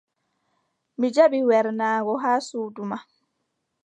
[0.99, 2.97] Mi jaɓi wernaago haa suudu ma.